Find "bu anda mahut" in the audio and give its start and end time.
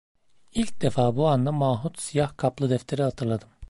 1.15-1.99